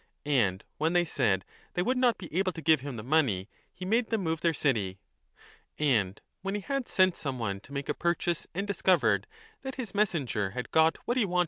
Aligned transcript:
And 0.25 0.63
when 0.79 0.93
they 0.93 1.05
said 1.05 1.41
that 1.41 1.73
they 1.75 1.83
would 1.83 1.95
not 1.95 2.17
be 2.17 2.35
able 2.35 2.51
to 2.53 2.61
give 2.63 2.81
him 2.81 2.95
the 2.95 3.03
money 3.03 3.47
he 3.71 3.85
made 3.85 4.09
them 4.09 4.23
move 4.23 4.41
their 4.41 4.51
city. 4.51 4.97
And 5.77 6.19
when 6.41 6.55
he 6.55 6.61
had 6.61 6.89
sent 6.89 7.15
some 7.15 7.37
one 7.37 7.59
to 7.59 7.71
make 7.71 7.87
a 7.87 7.93
purchase 7.93 8.47
and 8.55 8.65
discovered 8.65 9.27
that 9.61 9.75
his 9.75 9.93
messenger 9.93 10.49
had 10.57 10.71
got 10.71 10.97
what 11.05 11.05
he 11.05 11.05
wanted 11.05 11.05
1 11.05 11.05
Reading 11.05 11.05
ye 11.05 11.05
for 11.05 11.19
re 11.19 11.21
(W. 11.35 11.39
D. 11.39 11.39